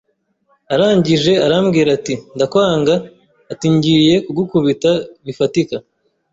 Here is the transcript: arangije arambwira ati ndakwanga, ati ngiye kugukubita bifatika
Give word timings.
arangije 0.73 1.33
arambwira 1.45 1.89
ati 1.97 2.13
ndakwanga, 2.35 2.95
ati 3.51 3.65
ngiye 3.75 4.13
kugukubita 4.25 4.91
bifatika 5.25 5.75